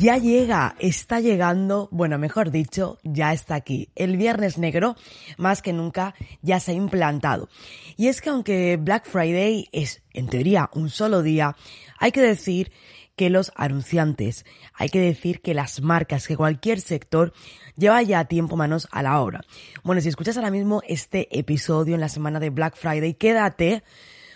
Ya 0.00 0.16
llega, 0.16 0.76
está 0.78 1.20
llegando, 1.20 1.86
bueno, 1.92 2.16
mejor 2.16 2.50
dicho, 2.50 2.98
ya 3.02 3.34
está 3.34 3.54
aquí. 3.54 3.90
El 3.94 4.16
viernes 4.16 4.56
negro, 4.56 4.96
más 5.36 5.60
que 5.60 5.74
nunca, 5.74 6.14
ya 6.40 6.58
se 6.58 6.70
ha 6.70 6.74
implantado. 6.74 7.50
Y 7.98 8.08
es 8.08 8.22
que 8.22 8.30
aunque 8.30 8.78
Black 8.78 9.06
Friday 9.06 9.68
es, 9.72 10.02
en 10.14 10.28
teoría, 10.28 10.70
un 10.72 10.88
solo 10.88 11.22
día, 11.22 11.54
hay 11.98 12.12
que 12.12 12.22
decir 12.22 12.72
que 13.14 13.28
los 13.28 13.52
anunciantes, 13.56 14.46
hay 14.72 14.88
que 14.88 15.00
decir 15.00 15.42
que 15.42 15.52
las 15.52 15.82
marcas, 15.82 16.26
que 16.26 16.38
cualquier 16.38 16.80
sector 16.80 17.34
lleva 17.76 18.00
ya 18.00 18.24
tiempo 18.24 18.56
manos 18.56 18.88
a 18.92 19.02
la 19.02 19.20
obra. 19.20 19.42
Bueno, 19.84 20.00
si 20.00 20.08
escuchas 20.08 20.38
ahora 20.38 20.50
mismo 20.50 20.80
este 20.88 21.28
episodio 21.38 21.94
en 21.94 22.00
la 22.00 22.08
semana 22.08 22.40
de 22.40 22.48
Black 22.48 22.74
Friday, 22.74 23.12
quédate 23.12 23.82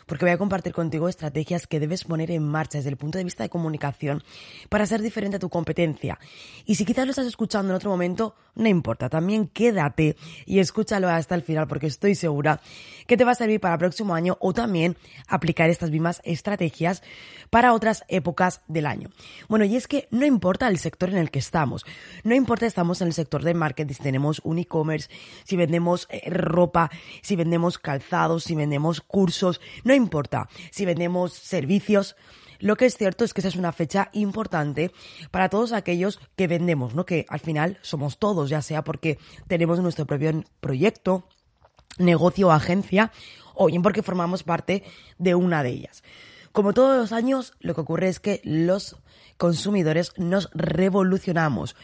porque 0.06 0.24
voy 0.24 0.32
a 0.32 0.38
compartir 0.38 0.72
contigo 0.72 1.08
estrategias 1.08 1.66
que 1.66 1.80
debes 1.80 2.04
poner 2.04 2.30
en 2.30 2.46
marcha 2.46 2.78
desde 2.78 2.90
el 2.90 2.96
punto 2.96 3.18
de 3.18 3.24
vista 3.24 3.42
de 3.42 3.48
comunicación 3.48 4.22
para 4.68 4.86
ser 4.86 5.02
diferente 5.02 5.36
a 5.36 5.40
tu 5.40 5.48
competencia. 5.48 6.18
Y 6.64 6.74
si 6.74 6.84
quizás 6.84 7.06
lo 7.06 7.10
estás 7.10 7.26
escuchando 7.26 7.72
en 7.72 7.76
otro 7.76 7.90
momento, 7.90 8.34
no 8.54 8.68
importa, 8.68 9.08
también 9.08 9.48
quédate 9.48 10.16
y 10.46 10.58
escúchalo 10.58 11.08
hasta 11.08 11.34
el 11.34 11.42
final 11.42 11.66
porque 11.66 11.86
estoy 11.86 12.14
segura 12.14 12.60
que 13.06 13.16
te 13.16 13.24
va 13.24 13.32
a 13.32 13.36
servir 13.36 13.60
para 13.60 13.74
el 13.74 13.78
próximo 13.78 14.14
año 14.14 14.36
o 14.40 14.52
también 14.52 14.96
aplicar 15.28 15.70
estas 15.70 15.90
mismas 15.90 16.20
estrategias 16.24 17.02
para 17.50 17.72
otras 17.72 18.04
épocas 18.08 18.62
del 18.68 18.86
año. 18.86 19.10
Bueno, 19.48 19.64
y 19.64 19.76
es 19.76 19.86
que 19.86 20.08
no 20.10 20.26
importa 20.26 20.68
el 20.68 20.78
sector 20.78 21.10
en 21.10 21.18
el 21.18 21.30
que 21.30 21.38
estamos, 21.38 21.84
no 22.22 22.34
importa 22.34 22.66
si 22.66 22.68
estamos 22.68 23.00
en 23.00 23.08
el 23.08 23.12
sector 23.12 23.42
de 23.42 23.54
marketing, 23.54 23.94
si 23.94 24.02
tenemos 24.02 24.40
un 24.44 24.58
e-commerce, 24.58 25.08
si 25.44 25.56
vendemos 25.56 26.08
eh, 26.10 26.28
ropa, 26.30 26.90
si 27.22 27.36
vendemos 27.36 27.78
calzados, 27.78 28.44
si 28.44 28.54
vendemos 28.54 29.00
cursos, 29.00 29.60
importa 29.96 30.48
si 30.70 30.84
vendemos 30.84 31.32
servicios. 31.32 32.16
Lo 32.60 32.76
que 32.76 32.86
es 32.86 32.96
cierto 32.96 33.24
es 33.24 33.34
que 33.34 33.40
esa 33.40 33.48
es 33.48 33.56
una 33.56 33.72
fecha 33.72 34.10
importante 34.12 34.92
para 35.30 35.48
todos 35.48 35.72
aquellos 35.72 36.20
que 36.36 36.46
vendemos, 36.46 36.94
¿no? 36.94 37.04
Que 37.04 37.26
al 37.28 37.40
final 37.40 37.78
somos 37.82 38.18
todos, 38.18 38.48
ya 38.48 38.62
sea 38.62 38.84
porque 38.84 39.18
tenemos 39.48 39.80
nuestro 39.80 40.06
propio 40.06 40.44
proyecto, 40.60 41.28
negocio 41.98 42.48
o 42.48 42.52
agencia, 42.52 43.12
o 43.54 43.66
bien 43.66 43.82
porque 43.82 44.02
formamos 44.02 44.42
parte 44.42 44.82
de 45.18 45.34
una 45.34 45.62
de 45.62 45.70
ellas. 45.70 46.02
Como 46.52 46.72
todos 46.72 46.96
los 46.96 47.12
años, 47.12 47.52
lo 47.58 47.74
que 47.74 47.80
ocurre 47.80 48.08
es 48.08 48.20
que 48.20 48.40
los 48.44 48.96
consumidores 49.36 50.12
nos 50.16 50.48
revolucionamos. 50.54 51.74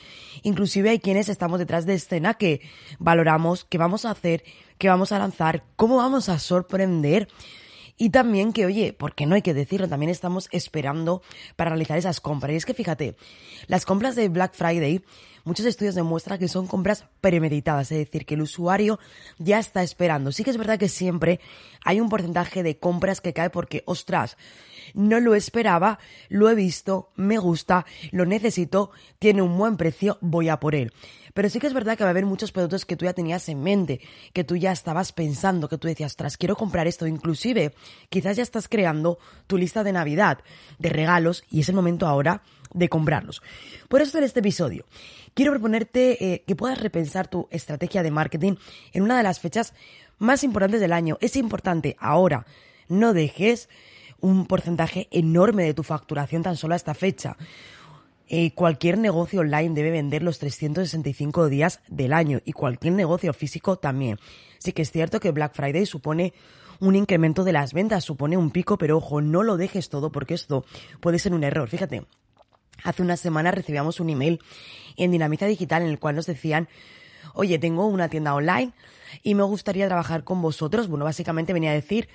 Inclusive 0.43 0.91
hay 0.91 1.01
quienes 1.01 1.29
estamos 1.29 1.59
detrás 1.59 1.87
de 1.87 1.95
escena 1.95 2.35
que 2.35 2.61
valoramos 2.99 3.65
qué 3.65 3.79
vamos 3.79 4.05
a 4.05 4.13
hacer, 4.13 4.45
qué 4.79 4.89
vamos 4.89 5.11
a 5.11 5.19
lanzar, 5.19 5.65
cómo 5.75 5.97
vamos 5.97 6.29
a 6.29 6.39
sorprender 6.39 7.27
y 8.01 8.09
también 8.09 8.55
que, 8.55 8.65
oye, 8.65 8.95
porque 8.95 9.27
no 9.27 9.35
hay 9.35 9.43
que 9.43 9.53
decirlo, 9.53 9.87
también 9.87 10.09
estamos 10.09 10.49
esperando 10.53 11.21
para 11.55 11.69
realizar 11.69 11.99
esas 11.99 12.23
compras. 12.23 12.55
Y 12.55 12.57
es 12.57 12.65
que 12.65 12.73
fíjate, 12.73 13.15
las 13.67 13.85
compras 13.85 14.17
de 14.17 14.31
Black 14.31 14.55
Friday, 14.55 15.05
muchos 15.45 15.67
estudios 15.67 15.95
demuestran 15.95 16.39
que 16.39 16.49
son 16.49 16.67
compras 16.67 17.05
premeditadas, 17.21 17.93
es 17.93 17.99
decir, 17.99 18.25
que 18.25 18.37
el 18.37 18.41
usuario 18.41 18.99
ya 19.37 19.59
está 19.59 19.83
esperando. 19.83 20.33
Sí 20.33 20.45
que 20.45 20.51
es 20.51 20.57
verdad 20.57 20.79
que 20.79 20.89
siempre 20.89 21.41
hay 21.85 22.01
un 22.01 22.09
porcentaje 22.09 22.63
de 22.63 22.79
compras 22.79 23.21
que 23.21 23.35
cae 23.35 23.51
porque, 23.51 23.83
ostras, 23.85 24.39
no 24.95 25.21
lo 25.21 25.35
esperaba, 25.35 25.99
lo 26.31 26.49
he 26.49 26.55
visto, 26.55 27.11
me 27.17 27.37
gusta, 27.37 27.85
lo 28.13 28.25
necesito, 28.25 28.93
tiene 29.19 29.43
un 29.43 29.59
buen 29.59 29.77
precio, 29.77 30.17
voy 30.23 30.49
a 30.49 30.59
por 30.59 30.75
él. 30.75 30.91
Pero 31.35 31.49
sí 31.49 31.59
que 31.59 31.67
es 31.67 31.75
verdad 31.75 31.97
que 31.97 32.05
va 32.05 32.11
a 32.11 32.13
haber 32.13 32.27
muchos 32.27 32.53
productos 32.53 32.85
que 32.85 32.97
tú 32.97 33.05
ya 33.05 33.13
tenías 33.13 33.49
en 33.49 33.63
mente, 33.63 34.01
que 34.33 34.45
tú 34.45 34.57
ya 34.57 34.73
estabas 34.73 35.13
pensando, 35.13 35.69
que 35.69 35.79
tú 35.79 35.89
decías, 35.89 36.17
tras, 36.17 36.37
quiero 36.37 36.57
comprar 36.57 36.87
esto. 36.87 37.07
Inclusive, 37.07 37.75
quizás 38.09 38.37
ya 38.37 38.43
estás 38.43 38.69
creando 38.69 39.19
tu 39.47 39.59
lista 39.59 39.85
de 39.85 39.93
Navidad, 39.93 40.39
de 40.79 40.89
regalos, 40.89 41.45
y 41.51 41.61
es 41.61 41.69
el 41.69 41.75
momento 41.75 42.07
ahora 42.07 42.43
de 42.73 42.89
comprarlos. 42.89 43.43
Por 43.89 44.01
eso 44.01 44.19
en 44.19 44.25
este 44.25 44.41
episodio 44.41 44.85
quiero 45.35 45.53
proponerte 45.53 46.25
eh, 46.25 46.45
que 46.47 46.57
puedas 46.57 46.81
repensar 46.81 47.29
tu 47.29 47.49
estrategia 47.51 48.03
de 48.03 48.11
marketing 48.11 48.55
en 48.93 49.03
una 49.03 49.17
de 49.17 49.23
las 49.23 49.41
fechas 49.41 49.75
más 50.19 50.45
importantes 50.45 50.81
del 50.81 50.93
año. 50.93 51.19
Es 51.21 51.37
importante 51.37 51.97
ahora, 51.99 52.47
no 52.89 53.13
dejes 53.13 53.69
un 54.21 54.47
porcentaje 54.47 55.09
enorme 55.11 55.65
de 55.65 55.75
tu 55.75 55.83
facturación 55.83 56.43
tan 56.43 56.57
solo 56.57 56.75
a 56.75 56.77
esta 56.77 56.95
fecha. 56.95 57.37
Eh, 58.33 58.53
cualquier 58.55 58.97
negocio 58.97 59.41
online 59.41 59.75
debe 59.75 59.91
vender 59.91 60.23
los 60.23 60.39
365 60.39 61.49
días 61.49 61.81
del 61.89 62.13
año 62.13 62.41
y 62.45 62.53
cualquier 62.53 62.95
negocio 62.95 63.33
físico 63.33 63.77
también. 63.77 64.21
Sí 64.59 64.73
que 64.73 64.83
es 64.83 64.93
cierto 64.93 65.19
que 65.19 65.33
Black 65.33 65.53
Friday 65.53 65.85
supone 65.85 66.33
un 66.79 66.95
incremento 66.95 67.43
de 67.43 67.51
las 67.51 67.73
ventas, 67.73 68.05
supone 68.05 68.37
un 68.37 68.53
pico, 68.53 68.79
pero 68.79 68.99
ojo, 68.99 69.21
no 69.21 69.43
lo 69.43 69.57
dejes 69.57 69.89
todo 69.89 70.13
porque 70.13 70.35
esto 70.35 70.65
puede 71.01 71.19
ser 71.19 71.35
un 71.35 71.43
error. 71.43 71.69
Fíjate, 71.69 72.05
hace 72.85 73.03
una 73.03 73.17
semana 73.17 73.51
recibíamos 73.51 73.99
un 73.99 74.11
email 74.11 74.39
en 74.97 75.11
Dinamiza 75.11 75.47
Digital 75.47 75.83
en 75.83 75.89
el 75.89 75.99
cual 75.99 76.15
nos 76.15 76.27
decían, 76.27 76.69
oye, 77.35 77.59
tengo 77.59 77.87
una 77.87 78.09
tienda 78.09 78.33
online 78.33 78.71
y 79.25 79.35
me 79.35 79.43
gustaría 79.43 79.89
trabajar 79.89 80.23
con 80.23 80.41
vosotros. 80.41 80.87
Bueno, 80.87 81.05
básicamente 81.05 81.53
venía 81.53 81.73
a 81.73 81.75
decir 81.75 82.09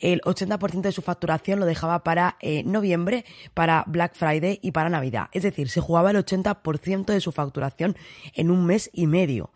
el 0.00 0.20
80% 0.22 0.82
de 0.82 0.92
su 0.92 1.02
facturación 1.02 1.60
lo 1.60 1.66
dejaba 1.66 2.02
para 2.02 2.36
eh, 2.40 2.62
noviembre, 2.64 3.24
para 3.54 3.84
Black 3.86 4.14
Friday 4.14 4.58
y 4.62 4.72
para 4.72 4.90
Navidad. 4.90 5.28
Es 5.32 5.42
decir, 5.42 5.68
se 5.68 5.80
jugaba 5.80 6.10
el 6.10 6.16
80% 6.16 7.06
de 7.06 7.20
su 7.20 7.32
facturación 7.32 7.96
en 8.34 8.50
un 8.50 8.66
mes 8.66 8.90
y 8.92 9.06
medio. 9.06 9.50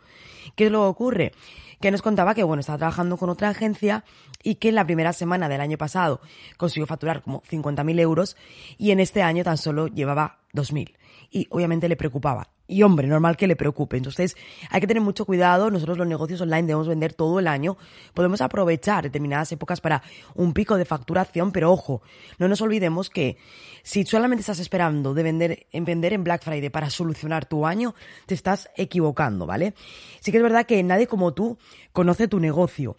¿Qué 0.57 0.69
que 0.69 0.77
ocurre? 0.77 1.33
Que 1.81 1.91
nos 1.91 2.03
contaba 2.03 2.35
que, 2.35 2.43
bueno, 2.43 2.61
estaba 2.61 2.79
trabajando 2.79 3.17
con 3.17 3.31
otra 3.31 3.49
agencia 3.49 4.05
y 4.43 4.57
que 4.57 4.69
en 4.69 4.75
la 4.77 4.85
primera 4.85 5.13
semana 5.13 5.49
del 5.49 5.61
año 5.61 5.79
pasado 5.79 6.21
consiguió 6.57 6.87
facturar 6.87 7.23
como 7.23 7.43
50.000 7.43 8.01
euros 8.01 8.37
y 8.79 8.91
en 8.91 9.01
este 9.01 9.23
año 9.23 9.45
tan 9.45 9.59
solo 9.59 9.89
llevaba 9.89 10.39
2.000. 10.53 10.95
Y 11.31 11.47
obviamente 11.51 11.89
le 11.89 11.97
preocupaba. 11.97 12.54
Y 12.67 12.83
hombre, 12.83 13.07
normal 13.07 13.37
que 13.37 13.47
le 13.47 13.57
preocupe. 13.57 13.99
Entonces, 13.99 14.37
hay 14.71 14.81
que 14.81 14.87
tener 14.87 15.03
mucho 15.03 15.27
cuidado. 15.27 15.71
Nosotros 15.71 15.99
los 15.99 16.07
negocios 16.07 16.41
online 16.41 16.63
debemos 16.63 16.89
vender 16.89 17.13
todo 17.13 17.39
el 17.39 17.47
año. 17.47 17.77
Podemos 18.15 18.41
aprovechar 18.41 19.05
determinadas 19.05 19.53
épocas 19.53 19.83
para 19.83 20.03
un 20.35 20.55
pico 20.55 20.79
de 20.79 20.87
facturación, 20.87 21.53
pero 21.53 21.71
ojo, 21.71 22.01
no 22.39 22.49
nos 22.49 22.63
olvidemos 22.63 23.11
que 23.11 23.37
si 23.85 24.05
solamente 24.05 24.41
estás 24.41 24.59
esperando 24.59 25.13
de 25.13 25.23
vender, 25.23 25.67
en 25.71 25.85
vender 25.85 26.15
en 26.15 26.25
Black 26.25 26.43
Friday 26.43 26.71
para 26.71 26.89
solucionar 26.89 27.45
tu 27.45 27.67
año, 27.67 27.95
te 28.27 28.35
estás 28.35 28.71
equivocando, 28.77 29.47
¿vale? 29.47 29.75
Sí 30.21 30.33
que 30.33 30.39
es 30.39 30.43
verdad 30.43 30.65
que 30.67 30.83
nadie 30.83 31.07
como 31.07 31.35
tú 31.35 31.59
conoce 31.93 32.27
tu 32.27 32.41
negocio. 32.41 32.97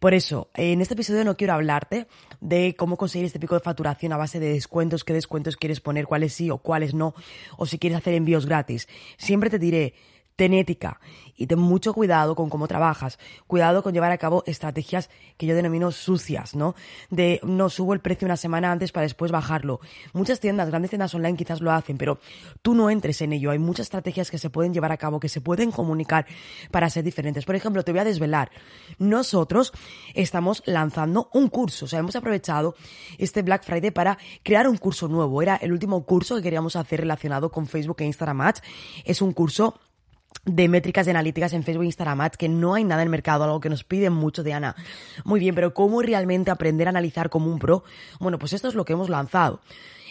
Por 0.00 0.12
eso, 0.12 0.50
en 0.54 0.80
este 0.80 0.94
episodio 0.94 1.24
no 1.24 1.36
quiero 1.36 1.54
hablarte 1.54 2.08
de 2.40 2.74
cómo 2.76 2.96
conseguir 2.96 3.26
este 3.26 3.38
pico 3.38 3.54
de 3.54 3.60
facturación 3.60 4.12
a 4.12 4.16
base 4.16 4.40
de 4.40 4.52
descuentos, 4.52 5.04
qué 5.04 5.12
descuentos 5.12 5.56
quieres 5.56 5.80
poner, 5.80 6.06
cuáles 6.06 6.34
sí 6.34 6.50
o 6.50 6.58
cuáles 6.58 6.94
no, 6.94 7.14
o 7.56 7.64
si 7.64 7.78
quieres 7.78 7.98
hacer 7.98 8.14
envíos 8.14 8.44
gratis. 8.44 8.88
Siempre 9.16 9.50
te 9.50 9.60
diré, 9.60 9.94
ten 10.36 10.52
ética 10.52 11.00
y 11.36 11.46
ten 11.46 11.58
mucho 11.58 11.92
cuidado 11.92 12.34
con 12.34 12.48
cómo 12.50 12.68
trabajas, 12.68 13.18
cuidado 13.46 13.82
con 13.82 13.92
llevar 13.92 14.10
a 14.10 14.18
cabo 14.18 14.42
estrategias 14.46 15.10
que 15.36 15.46
yo 15.46 15.54
denomino 15.54 15.90
sucias, 15.92 16.54
¿no? 16.54 16.74
De 17.10 17.40
no 17.42 17.70
subo 17.70 17.94
el 17.94 18.00
precio 18.00 18.26
una 18.26 18.36
semana 18.36 18.70
antes 18.70 18.92
para 18.92 19.02
después 19.02 19.32
bajarlo. 19.32 19.80
Muchas 20.12 20.40
tiendas, 20.40 20.68
grandes 20.68 20.90
tiendas 20.90 21.14
online 21.14 21.36
quizás 21.36 21.60
lo 21.60 21.72
hacen, 21.72 21.98
pero 21.98 22.18
tú 22.62 22.74
no 22.74 22.90
entres 22.90 23.20
en 23.22 23.32
ello. 23.32 23.50
Hay 23.50 23.58
muchas 23.58 23.86
estrategias 23.86 24.30
que 24.30 24.38
se 24.38 24.50
pueden 24.50 24.72
llevar 24.72 24.92
a 24.92 24.96
cabo, 24.96 25.20
que 25.20 25.28
se 25.28 25.40
pueden 25.40 25.70
comunicar 25.70 26.26
para 26.70 26.90
ser 26.90 27.04
diferentes. 27.04 27.44
Por 27.44 27.56
ejemplo, 27.56 27.82
te 27.82 27.92
voy 27.92 28.00
a 28.00 28.04
desvelar. 28.04 28.50
Nosotros 28.98 29.72
estamos 30.14 30.62
lanzando 30.66 31.30
un 31.32 31.48
curso, 31.48 31.84
o 31.84 31.88
sea, 31.88 32.00
hemos 32.00 32.16
aprovechado 32.16 32.74
este 33.18 33.42
Black 33.42 33.64
Friday 33.64 33.90
para 33.90 34.18
crear 34.42 34.68
un 34.68 34.76
curso 34.76 35.08
nuevo. 35.08 35.42
Era 35.42 35.56
el 35.56 35.72
último 35.72 36.04
curso 36.04 36.36
que 36.36 36.42
queríamos 36.42 36.76
hacer 36.76 37.00
relacionado 37.00 37.50
con 37.50 37.66
Facebook 37.66 37.96
e 38.00 38.04
Instagram 38.04 38.40
Ads. 38.40 38.62
Es 39.04 39.22
un 39.22 39.32
curso 39.32 39.80
de 40.44 40.68
métricas 40.68 41.06
de 41.06 41.12
analíticas 41.12 41.52
en 41.52 41.62
Facebook 41.62 41.84
e 41.84 41.86
Instagram 41.86 42.20
Ads, 42.20 42.36
que 42.36 42.48
no 42.48 42.74
hay 42.74 42.84
nada 42.84 43.02
en 43.02 43.06
el 43.06 43.10
mercado, 43.10 43.44
algo 43.44 43.60
que 43.60 43.70
nos 43.70 43.84
piden 43.84 44.12
mucho, 44.12 44.42
Diana. 44.42 44.76
Muy 45.24 45.40
bien, 45.40 45.54
pero 45.54 45.72
¿cómo 45.74 46.02
realmente 46.02 46.50
aprender 46.50 46.86
a 46.86 46.90
analizar 46.90 47.30
como 47.30 47.50
un 47.50 47.58
pro? 47.58 47.84
Bueno, 48.20 48.38
pues 48.38 48.52
esto 48.52 48.68
es 48.68 48.74
lo 48.74 48.84
que 48.84 48.92
hemos 48.92 49.08
lanzado. 49.08 49.60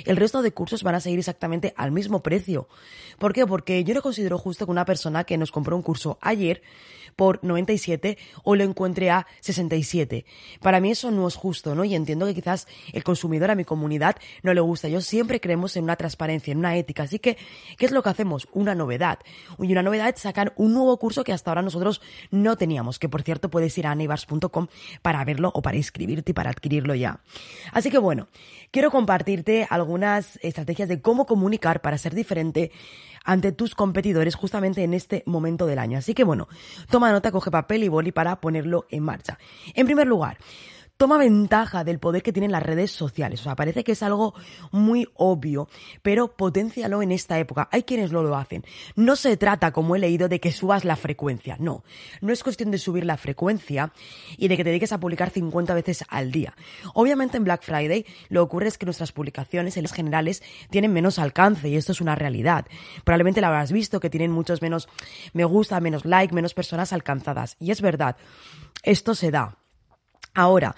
El 0.06 0.18
resto 0.18 0.42
de 0.42 0.51
cursos 0.51 0.84
van 0.84 0.95
a 0.95 1.00
seguir 1.00 1.19
exactamente 1.19 1.74
al 1.78 1.92
mismo 1.92 2.24
precio. 2.24 2.68
¿Por 3.19 3.34
qué? 3.34 3.45
Porque 3.45 3.84
yo 3.84 3.94
no 3.94 4.01
considero 4.01 4.38
justo 4.38 4.66
que 4.66 4.72
una 4.72 4.86
persona 4.86 5.24
que 5.24 5.38
nos 5.38 5.51
compró 5.51 5.75
un 5.75 5.81
curso 5.81 6.18
ayer 6.22 6.62
por 7.16 7.44
97 7.44 8.18
o 8.44 8.56
lo 8.56 8.63
encuentre 8.63 9.10
a 9.10 9.28
67. 9.42 10.25
Para 10.62 10.80
mí 10.80 10.92
eso 10.92 11.12
no 11.12 11.28
es 11.28 11.36
justo, 11.36 11.75
¿no? 11.75 11.84
Y 11.84 11.95
entiendo 11.95 12.25
que 12.25 12.34
quizás 12.34 12.68
el 12.92 13.04
consumidor 13.04 13.51
a 13.51 13.56
mi 13.56 13.63
comunidad 13.63 14.18
no 14.42 14.54
le 14.54 14.62
gusta. 14.62 14.88
Yo 14.88 15.01
siempre 15.01 15.40
creemos 15.40 15.75
en 15.78 15.84
una 15.84 15.95
transparencia, 15.95 16.51
en 16.51 16.60
una 16.60 16.75
ética. 16.75 17.04
Así 17.04 17.19
que, 17.19 17.38
¿qué 17.78 17.86
es 17.86 17.92
lo 17.92 18.04
que 18.04 18.10
hacemos? 18.10 18.48
Una 18.54 18.75
novedad. 18.75 19.19
Y 19.60 19.72
una 19.72 19.84
novedad 19.84 20.13
es 20.13 20.22
sacar 20.22 20.54
un 20.56 20.74
nuevo 20.74 20.98
curso 20.98 21.24
que 21.24 21.34
hasta 21.34 21.51
ahora 21.51 21.62
nosotros 21.62 22.01
no 22.31 22.57
teníamos, 22.57 23.00
que 23.00 23.10
por 23.10 23.22
cierto 23.22 23.50
puedes 23.50 23.78
ir 23.78 23.88
a 23.88 23.95
neibars.com 23.95 24.68
para 25.01 25.24
verlo 25.24 25.51
o 25.54 25.62
para 25.62 25.78
inscribirte 25.78 26.31
y 26.31 26.34
para 26.34 26.50
adquirirlo 26.50 26.95
ya. 26.95 27.19
Así 27.72 27.90
que 27.90 27.98
bueno, 27.98 28.28
quiero 28.72 28.92
compartirte 28.92 29.68
algunas 29.83 30.39
estrategias 30.41 30.89
de 30.89 31.01
cómo 31.01 31.25
comunicar 31.25 31.81
para 31.81 31.97
ser 31.97 32.15
diferente 32.15 32.71
ante 33.24 33.51
tus 33.51 33.75
competidores 33.75 34.35
justamente 34.35 34.83
en 34.83 34.94
este 34.94 35.24
momento 35.25 35.65
del 35.65 35.80
año. 35.80 35.97
Así 35.97 36.13
que 36.13 36.24
bueno, 36.24 36.47
toma 36.89 37.12
nota, 37.12 37.31
coge 37.31 37.51
papel 37.51 37.83
y 37.83 37.88
boli 37.89 38.12
para 38.12 38.39
ponerlo 38.41 38.85
en 38.89 39.03
marcha. 39.03 39.38
En 39.74 39.85
primer 39.85 40.07
lugar, 40.07 40.38
toma 40.98 41.18
ventaja 41.18 41.84
del 41.84 42.00
poder 42.00 42.24
que 42.24 42.34
tienen 42.34 42.51
las 42.51 42.63
redes 42.63 42.92
sociales. 42.92 43.42
O 43.42 43.44
sea, 43.44 43.56
parece 43.56 43.84
que 43.84 43.94
es 43.94 44.04
algo 44.04 44.34
muy 44.72 45.07
obvio, 45.16 45.68
pero 46.01 46.36
potencialo 46.36 47.01
en 47.01 47.12
esta 47.12 47.40
época. 47.40 47.68
Hay 47.72 47.84
quienes 47.84 48.12
no 48.12 48.24
lo 48.24 48.36
hacen. 48.36 48.63
No 48.95 49.16
se 49.16 49.36
trata, 49.38 49.72
como 49.72 49.95
he 49.95 50.00
leído, 50.00 50.30
de 50.30 50.40
que 50.40 50.51
subas 50.51 50.86
la 50.86 50.95
frecuencia. 50.95 51.57
No. 51.60 51.84
No 52.22 52.31
es 52.31 52.44
cuestión 52.44 52.72
de 52.72 52.78
subir 52.78 53.06
la 53.06 53.18
frecuencia 53.18 53.92
y 54.38 54.48
de 54.48 54.57
que 54.57 54.63
te 54.63 54.69
dediques 54.69 54.92
a 54.92 55.00
publicar 55.00 55.30
50 55.30 55.74
veces 55.74 56.04
al 56.10 56.31
día. 56.31 56.56
Obviamente 56.94 57.38
en 57.38 57.44
Black 57.44 57.63
Friday 57.63 58.06
lo 58.30 58.42
que 58.42 58.45
ocurre 58.45 58.68
es 58.68 58.78
que 58.78 58.86
nuestras 58.86 59.12
publicaciones 59.12 59.78
en 59.78 59.84
las 59.84 59.94
generales 59.94 60.44
tienen 60.69 60.94
menos 60.94 61.19
alcance 61.19 61.69
y 61.69 61.75
esto 61.75 61.92
es 61.92 62.01
una 62.01 62.16
realidad. 62.16 62.66
Probablemente 63.04 63.42
lo 63.42 63.48
habrás 63.48 63.72
visto 63.72 64.00
que 64.00 64.10
tienen 64.10 64.31
muchos 64.31 64.62
menos 64.62 64.88
me 65.34 65.45
gusta, 65.45 65.80
menos 65.80 66.06
like, 66.06 66.34
menos 66.34 66.54
personas 66.54 66.94
alcanzadas. 66.94 67.56
Y 67.60 67.72
es 67.72 67.81
verdad. 67.81 68.16
Esto 68.84 69.16
se 69.16 69.31
da. 69.31 69.62
Ahora, 70.35 70.75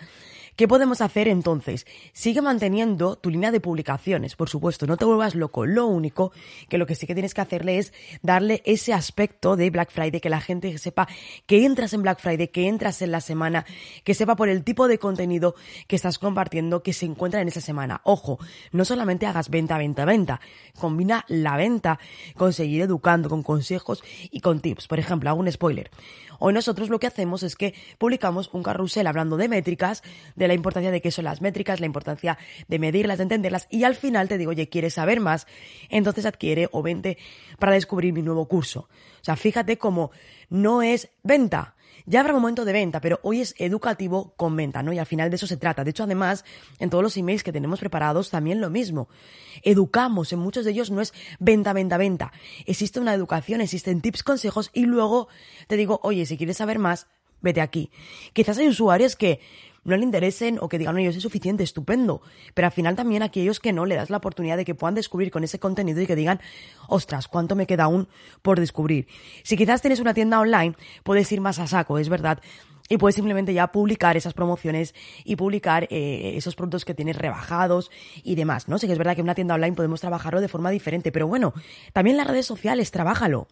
¿Qué 0.56 0.70
podemos 0.70 1.02
hacer 1.02 1.28
entonces? 1.28 1.86
Sigue 2.14 2.42
manteniendo 2.42 3.18
tu 3.18 3.30
línea 3.30 3.52
de 3.52 3.60
publicaciones, 3.60 4.38
por 4.38 4.48
supuesto, 4.48 4.88
no 4.88 4.96
te 4.96 5.04
vuelvas 5.04 5.36
loco. 5.36 5.66
Lo 5.66 5.86
único 5.86 6.32
que 6.70 6.78
lo 6.78 6.86
que 6.86 6.96
sí 6.96 7.06
que 7.06 7.14
tienes 7.14 7.34
que 7.34 7.42
hacerle 7.42 7.78
es 7.78 7.92
darle 8.22 8.62
ese 8.66 8.94
aspecto 8.94 9.58
de 9.58 9.70
Black 9.70 9.92
Friday, 9.92 10.22
que 10.22 10.30
la 10.30 10.40
gente 10.40 10.78
sepa 10.78 11.10
que 11.46 11.66
entras 11.66 11.92
en 11.92 12.04
Black 12.04 12.22
Friday, 12.22 12.48
que 12.48 12.70
entras 12.70 13.02
en 13.02 13.12
la 13.12 13.20
semana, 13.20 13.66
que 14.06 14.14
sepa 14.14 14.38
por 14.38 14.48
el 14.48 14.64
tipo 14.64 14.88
de 14.88 14.98
contenido 14.98 15.56
que 15.88 15.98
estás 15.98 16.20
compartiendo 16.20 16.84
que 16.84 16.94
se 16.94 17.06
encuentra 17.06 17.42
en 17.42 17.50
esa 17.50 17.60
semana. 17.60 18.00
Ojo, 18.06 18.40
no 18.72 18.86
solamente 18.86 19.26
hagas 19.26 19.50
venta, 19.50 19.78
venta, 19.78 20.06
venta. 20.06 20.40
Combina 20.80 21.26
la 21.28 21.58
venta 21.58 22.00
con 22.38 22.54
seguir 22.54 22.82
educando, 22.82 23.28
con 23.28 23.44
consejos 23.44 24.06
y 24.32 24.40
con 24.40 24.62
tips. 24.62 24.88
Por 24.88 25.00
ejemplo, 25.00 25.30
hago 25.30 25.42
un 25.42 25.52
spoiler. 25.52 25.92
Hoy 26.40 26.54
nosotros 26.54 26.90
lo 26.90 27.00
que 27.00 27.08
hacemos 27.08 27.44
es 27.44 27.56
que 27.56 27.74
publicamos 27.98 28.50
un 28.54 28.64
carrusel 28.64 29.08
hablando 29.08 29.38
de 29.38 29.48
métricas, 29.48 30.04
de 30.36 30.45
la 30.48 30.54
importancia 30.54 30.92
de 30.92 31.02
qué 31.02 31.12
son 31.12 31.26
las 31.26 31.42
métricas, 31.42 31.80
la 31.80 31.86
importancia 31.86 32.38
de 32.68 32.80
medirlas, 32.80 33.18
de 33.18 33.24
entenderlas 33.24 33.68
y 33.70 33.84
al 33.84 33.96
final 33.96 34.28
te 34.28 34.38
digo, 34.38 34.52
oye, 34.52 34.70
¿quieres 34.70 34.96
saber 34.96 35.20
más? 35.20 35.48
Entonces 35.90 36.26
adquiere 36.26 36.70
o 36.72 36.82
vente 36.82 37.18
para 37.60 37.74
descubrir 37.74 38.14
mi 38.14 38.22
nuevo 38.22 38.48
curso. 38.48 38.88
O 39.22 39.24
sea, 39.24 39.36
fíjate 39.36 39.78
cómo 39.78 40.12
no 40.50 40.82
es 40.82 41.10
venta, 41.24 41.76
ya 42.08 42.20
habrá 42.20 42.34
momento 42.34 42.66
de 42.66 42.74
venta, 42.74 43.02
pero 43.02 43.20
hoy 43.24 43.42
es 43.42 43.56
educativo 43.58 44.36
con 44.38 44.56
venta, 44.56 44.84
¿no? 44.84 44.94
Y 44.94 45.00
al 45.00 45.08
final 45.08 45.32
de 45.32 45.38
eso 45.38 45.48
se 45.48 45.58
trata. 45.58 45.84
De 45.84 45.90
hecho, 45.90 46.04
además, 46.04 46.46
en 46.78 46.92
todos 46.92 47.04
los 47.04 47.18
emails 47.18 47.44
que 47.44 47.52
tenemos 47.52 47.80
preparados 47.80 48.30
también 48.30 48.62
lo 48.62 48.70
mismo. 48.70 49.10
Educamos, 49.64 50.32
en 50.32 50.40
muchos 50.40 50.66
de 50.66 50.72
ellos 50.72 50.92
no 50.92 51.02
es 51.02 51.14
venta, 51.40 51.74
venta, 51.74 51.98
venta. 51.98 52.32
Existe 52.68 53.00
una 53.00 53.14
educación, 53.14 53.60
existen 53.60 54.02
tips, 54.02 54.22
consejos 54.22 54.70
y 54.72 54.86
luego 54.86 55.30
te 55.68 55.78
digo, 55.78 56.00
oye, 56.04 56.28
si 56.28 56.38
quieres 56.38 56.58
saber 56.58 56.78
más, 56.78 57.08
vete 57.42 57.62
aquí. 57.62 57.90
Quizás 58.34 58.60
hay 58.60 58.68
usuarios 58.68 59.16
que 59.16 59.40
no 59.86 59.96
le 59.96 60.04
interesen 60.04 60.58
o 60.60 60.68
que 60.68 60.78
digan, 60.78 60.98
yo 60.98 61.12
soy 61.12 61.22
suficiente, 61.22 61.64
estupendo. 61.64 62.22
Pero 62.54 62.68
al 62.68 62.72
final 62.72 62.96
también 62.96 63.24
aquellos 63.24 63.60
que 63.60 63.72
no 63.72 63.86
le 63.86 63.96
das 63.96 64.10
la 64.10 64.18
oportunidad 64.18 64.58
de 64.58 64.66
que 64.66 64.76
puedan 64.76 64.96
descubrir 64.96 65.32
con 65.32 65.44
ese 65.44 65.60
contenido 65.60 66.02
y 66.02 66.08
que 66.08 66.16
digan, 66.16 66.42
ostras, 66.88 67.28
¿cuánto 67.28 67.56
me 67.56 67.68
queda 67.68 67.86
aún 67.86 68.08
por 68.42 68.60
descubrir? 68.60 69.08
Si 69.44 69.56
quizás 69.56 69.82
tienes 69.82 70.00
una 70.00 70.14
tienda 70.14 70.40
online, 70.40 70.76
puedes 71.04 71.32
ir 71.32 71.40
más 71.40 71.60
a 71.60 71.68
saco, 71.68 71.98
es 71.98 72.10
verdad 72.10 72.42
y 72.90 72.98
puedes 72.98 73.16
simplemente 73.16 73.54
ya 73.54 73.72
publicar 73.72 74.18
esas 74.18 74.34
promociones 74.34 74.94
y 75.24 75.36
publicar 75.36 75.88
eh, 75.90 76.34
esos 76.36 76.56
productos 76.56 76.86
que 76.86 76.94
tienes 76.94 77.16
rebajados 77.16 77.90
y 78.24 78.36
demás, 78.36 78.68
¿no? 78.68 78.78
Sí 78.78 78.88
que 78.88 78.94
es 78.94 79.00
verdad 79.00 79.16
que 79.16 79.22
en 79.22 79.26
una 79.26 79.36
tienda 79.36 79.56
online 79.56 79.76
podemos 79.76 80.02
trabajarlo 80.02 80.42
de 80.42 80.48
forma 80.48 80.70
diferente, 80.70 81.12
pero 81.12 81.28
bueno, 81.28 81.54
también 81.94 82.18
las 82.18 82.28
redes 82.28 82.46
sociales, 82.46 82.92
trabájalo. 82.92 83.48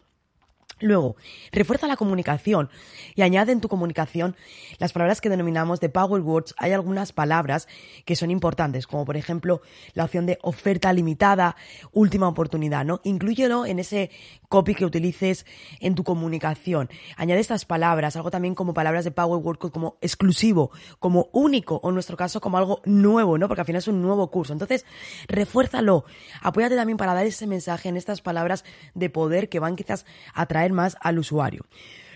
Luego, 0.80 1.16
refuerza 1.52 1.86
la 1.86 1.96
comunicación 1.96 2.68
y 3.14 3.22
añade 3.22 3.52
en 3.52 3.60
tu 3.60 3.68
comunicación 3.68 4.36
las 4.78 4.92
palabras 4.92 5.20
que 5.20 5.30
denominamos 5.30 5.80
de 5.80 5.88
Power 5.88 6.20
Words. 6.20 6.54
Hay 6.58 6.72
algunas 6.72 7.12
palabras 7.12 7.68
que 8.04 8.16
son 8.16 8.30
importantes, 8.30 8.86
como 8.86 9.04
por 9.04 9.16
ejemplo 9.16 9.62
la 9.94 10.04
opción 10.04 10.26
de 10.26 10.38
oferta 10.42 10.92
limitada, 10.92 11.56
última 11.92 12.28
oportunidad, 12.28 12.84
¿no? 12.84 13.00
Inclúyelo 13.04 13.66
en 13.66 13.78
ese 13.78 14.10
copy 14.48 14.74
que 14.74 14.84
utilices 14.84 15.46
en 15.80 15.94
tu 15.94 16.04
comunicación. 16.04 16.88
Añade 17.16 17.40
estas 17.40 17.64
palabras, 17.64 18.16
algo 18.16 18.30
también 18.30 18.54
como 18.54 18.74
palabras 18.74 19.04
de 19.04 19.10
Power 19.10 19.42
Word 19.42 19.58
como 19.58 19.96
exclusivo, 20.00 20.70
como 20.98 21.28
único, 21.32 21.80
o 21.82 21.88
en 21.88 21.94
nuestro 21.94 22.16
caso 22.16 22.40
como 22.40 22.58
algo 22.58 22.80
nuevo, 22.84 23.38
¿no? 23.38 23.48
Porque 23.48 23.62
al 23.62 23.66
final 23.66 23.78
es 23.78 23.88
un 23.88 24.02
nuevo 24.02 24.30
curso. 24.30 24.52
Entonces, 24.52 24.84
refuérzalo. 25.28 26.04
Apóyate 26.42 26.76
también 26.76 26.96
para 26.96 27.14
dar 27.14 27.26
ese 27.26 27.46
mensaje 27.46 27.88
en 27.88 27.96
estas 27.96 28.20
palabras 28.20 28.64
de 28.94 29.10
poder 29.10 29.48
que 29.48 29.60
van 29.60 29.76
quizás 29.76 30.04
a 30.34 30.46
traer 30.46 30.72
más 30.74 30.96
al 31.00 31.18
usuario. 31.18 31.64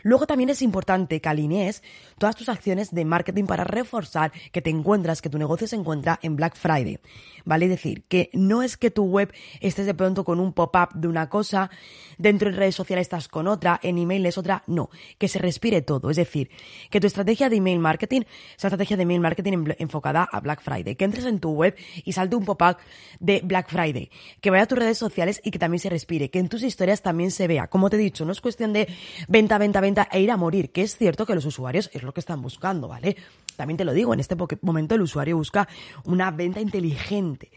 Luego 0.03 0.27
también 0.27 0.51
es 0.51 0.63
importante 0.63 1.21
que 1.21 1.29
alinees 1.29 1.83
todas 2.19 2.37
tus 2.37 2.49
acciones 2.49 2.91
de 2.91 3.05
marketing 3.05 3.45
para 3.45 3.65
reforzar 3.65 4.33
que 4.53 4.63
te 4.63 4.71
encuentras, 4.71 5.23
que 5.23 5.31
tu 5.31 5.39
negocio 5.39 5.67
se 5.67 5.77
encuentra 5.77 6.19
en 6.23 6.37
Black 6.37 6.57
Friday. 6.57 6.99
¿Vale? 7.45 7.67
Es 7.67 7.71
decir, 7.71 8.05
que 8.09 8.31
no 8.35 8.63
es 8.63 8.77
que 8.77 8.91
tu 8.91 9.05
web 9.05 9.33
estés 9.61 9.87
de 9.87 9.95
pronto 9.95 10.25
con 10.25 10.39
un 10.41 10.53
pop-up 10.53 10.91
de 10.95 11.09
una 11.09 11.29
cosa, 11.29 11.71
dentro 12.19 12.51
de 12.51 12.57
redes 12.57 12.75
sociales 12.75 13.03
estás 13.03 13.29
con 13.29 13.47
otra, 13.47 13.81
en 13.83 13.97
email 13.97 14.27
es 14.27 14.37
otra, 14.37 14.65
no, 14.67 14.91
que 15.17 15.29
se 15.29 15.39
respire 15.39 15.81
todo. 15.83 16.11
Es 16.11 16.17
decir, 16.17 16.51
que 16.91 17.01
tu 17.01 17.07
estrategia 17.07 17.49
de 17.49 17.57
email 17.57 17.79
marketing 17.79 18.23
sea 18.57 18.69
estrategia 18.69 18.97
de 18.97 19.05
email 19.05 19.21
marketing 19.21 19.65
enfocada 19.79 20.29
a 20.31 20.41
Black 20.41 20.61
Friday, 20.61 20.97
que 20.97 21.05
entres 21.05 21.25
en 21.25 21.41
tu 21.41 21.51
web 21.51 21.75
y 22.05 22.13
salte 22.13 22.37
un 22.37 22.45
pop-up 22.45 22.77
de 23.21 23.41
Black 23.43 23.71
Friday, 23.71 24.11
que 24.41 24.51
vaya 24.51 24.65
a 24.65 24.67
tus 24.67 24.79
redes 24.79 24.99
sociales 24.99 25.41
y 25.43 25.51
que 25.51 25.59
también 25.59 25.81
se 25.81 25.89
respire, 25.89 26.31
que 26.31 26.39
en 26.39 26.49
tus 26.49 26.63
historias 26.63 27.03
también 27.03 27.31
se 27.31 27.47
vea. 27.47 27.69
Como 27.69 27.89
te 27.89 27.97
he 27.97 28.01
dicho, 28.01 28.25
no 28.25 28.33
es 28.33 28.41
cuestión 28.41 28.73
de 28.73 28.89
venta, 29.29 29.59
venta, 29.59 29.81
venta 29.81 29.88
e 30.11 30.21
ir 30.21 30.31
a 30.31 30.37
morir, 30.37 30.71
que 30.73 30.83
es 30.83 30.97
cierto 30.97 31.27
que 31.27 31.35
los 31.35 31.45
usuarios 31.45 31.91
es 31.93 32.03
lo 32.03 32.13
que 32.13 32.21
están 32.21 32.43
buscando, 32.43 32.89
¿vale? 32.89 33.17
También 33.57 33.77
te 33.77 33.85
lo 33.85 33.93
digo, 33.93 34.15
en 34.15 34.21
este 34.21 34.37
momento 34.63 34.95
el 34.95 35.03
usuario 35.03 35.37
busca 35.37 35.69
una 36.05 36.31
venta 36.31 36.61
inteligente 36.61 37.51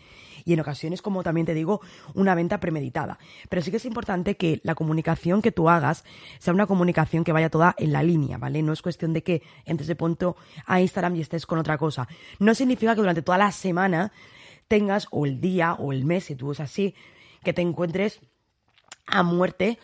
y 0.46 0.54
en 0.54 0.60
ocasiones, 0.60 1.02
como 1.02 1.24
también 1.24 1.46
te 1.46 1.54
digo, 1.54 1.82
una 2.14 2.36
venta 2.36 2.60
premeditada. 2.60 3.20
Pero 3.50 3.62
sí 3.62 3.72
que 3.72 3.78
es 3.78 3.86
importante 3.86 4.36
que 4.36 4.60
la 4.64 4.76
comunicación 4.76 5.42
que 5.42 5.52
tú 5.52 5.70
hagas 5.70 6.04
sea 6.40 6.54
una 6.54 6.68
comunicación 6.68 7.24
que 7.24 7.32
vaya 7.32 7.50
toda 7.50 7.76
en 7.78 7.92
la 7.92 8.04
línea, 8.04 8.38
¿vale? 8.38 8.62
No 8.62 8.74
es 8.74 8.82
cuestión 8.82 9.14
de 9.14 9.24
que 9.24 9.44
entres 9.66 9.88
de 9.88 9.96
punto 9.96 10.36
a 10.66 10.82
Instagram 10.82 11.16
y 11.16 11.22
estés 11.22 11.46
con 11.46 11.60
otra 11.60 11.78
cosa. 11.78 12.08
No 12.40 12.56
significa 12.56 12.96
que 12.96 13.02
durante 13.02 13.22
toda 13.22 13.38
la 13.38 13.52
semana 13.52 14.12
tengas, 14.68 15.08
o 15.12 15.26
el 15.26 15.42
día, 15.42 15.74
o 15.74 15.92
el 15.92 16.06
mes, 16.06 16.26
si 16.26 16.36
tú 16.36 16.52
es 16.52 16.60
así, 16.60 16.96
que 17.44 17.54
te 17.54 17.62
encuentres 17.62 18.22
a 19.06 19.24
muerte 19.24 19.78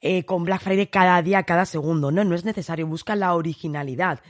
eh, 0.00 0.24
con 0.24 0.44
Black 0.44 0.62
Friday 0.62 0.86
cada 0.86 1.20
día, 1.22 1.42
cada 1.42 1.66
segundo. 1.66 2.10
No, 2.10 2.24
no 2.24 2.34
es 2.34 2.44
necesario. 2.44 2.86
Busca 2.86 3.16
la 3.16 3.34
originalidad. 3.34 4.20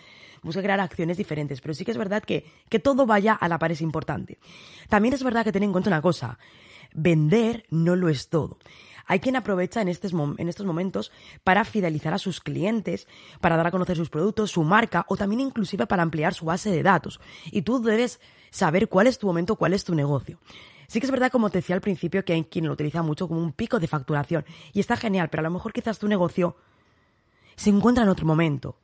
Busca 0.43 0.63
crear 0.63 0.81
acciones 0.81 1.17
diferentes. 1.17 1.61
Pero 1.61 1.75
sí 1.75 1.85
que 1.85 1.91
es 1.91 1.99
verdad 1.99 2.23
que, 2.23 2.47
que 2.69 2.79
todo 2.79 3.07
vaya 3.07 3.35
a 3.35 3.49
la 3.49 3.59
par 3.59 3.73
es 3.73 3.81
importante. 3.81 4.39
También 4.89 5.15
es 5.15 5.23
verdad 5.23 5.45
que 5.45 5.53
ten 5.53 5.63
en 5.63 5.73
cuenta 5.73 5.91
una 5.91 6.03
cosa. 6.03 6.39
Vender 6.93 7.67
no 7.71 7.95
lo 7.95 8.09
es 8.09 8.29
todo 8.29 8.59
Hay 9.07 9.21
quien 9.21 9.37
aprovecha 9.37 9.81
en 9.81 9.89
en 9.89 10.49
estos 10.49 10.67
momentos 10.67 11.13
para 11.45 11.65
fidelizar 11.65 12.15
a 12.15 12.19
sus 12.19 12.41
clientes, 12.41 13.07
para 13.41 13.57
dar 13.57 13.69
a 13.69 13.71
conocer 13.71 13.97
sus 13.97 14.11
productos, 14.11 14.51
su 14.51 14.65
marca 14.65 15.05
o 15.09 15.17
también 15.17 15.41
inclusive 15.41 15.87
para 15.87 16.03
ampliar 16.03 16.35
su 16.35 16.47
base 16.47 16.71
de 16.71 16.83
datos. 16.83 17.21
Y 17.53 17.63
tú 17.63 17.81
debes 17.81 18.21
saber 18.51 18.89
cuál 18.89 19.07
es 19.07 19.19
tu 19.19 19.29
momento, 19.29 19.57
cuál 19.57 19.73
es 19.73 19.85
tu 19.85 19.95
negocio. 19.95 20.39
Sí 20.91 20.99
que 20.99 21.07
es 21.07 21.13
verdad, 21.13 21.31
como 21.31 21.51
te 21.51 21.59
decía 21.59 21.77
al 21.77 21.81
principio, 21.81 22.25
que 22.25 22.33
hay 22.33 22.43
quien 22.43 22.67
lo 22.67 22.73
utiliza 22.73 23.01
mucho 23.01 23.29
como 23.29 23.41
un 23.41 23.53
pico 23.53 23.79
de 23.79 23.87
facturación 23.87 24.45
y 24.73 24.81
está 24.81 24.97
genial, 24.97 25.29
pero 25.31 25.43
a 25.43 25.45
lo 25.45 25.51
mejor 25.53 25.73
quizás 25.73 26.01
tu 26.01 26.09
negocio 26.09 26.57
se 27.55 27.71
encuentra 27.71 28.03
en 28.03 28.11
otro 28.11 28.27
momento. 28.27 28.77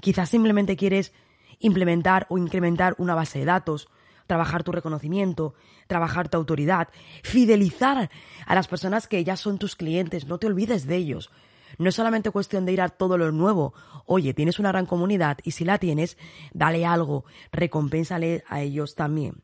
Quizás 0.00 0.30
simplemente 0.30 0.74
quieres 0.74 1.12
implementar 1.58 2.26
o 2.30 2.38
incrementar 2.38 2.94
una 2.96 3.14
base 3.14 3.40
de 3.40 3.44
datos, 3.44 3.90
trabajar 4.26 4.64
tu 4.64 4.72
reconocimiento, 4.72 5.52
trabajar 5.86 6.30
tu 6.30 6.38
autoridad, 6.38 6.88
fidelizar 7.22 8.08
a 8.46 8.54
las 8.54 8.66
personas 8.66 9.06
que 9.06 9.22
ya 9.22 9.36
son 9.36 9.58
tus 9.58 9.76
clientes, 9.76 10.26
no 10.26 10.38
te 10.38 10.46
olvides 10.46 10.86
de 10.86 10.96
ellos. 10.96 11.30
No 11.76 11.90
es 11.90 11.94
solamente 11.94 12.30
cuestión 12.30 12.64
de 12.64 12.72
ir 12.72 12.80
a 12.80 12.88
todo 12.88 13.18
lo 13.18 13.30
nuevo. 13.32 13.74
Oye, 14.06 14.32
tienes 14.32 14.58
una 14.58 14.72
gran 14.72 14.86
comunidad 14.86 15.40
y 15.42 15.50
si 15.50 15.66
la 15.66 15.76
tienes, 15.76 16.16
dale 16.54 16.86
algo, 16.86 17.26
recompénsale 17.52 18.44
a 18.48 18.62
ellos 18.62 18.94
también. 18.94 19.42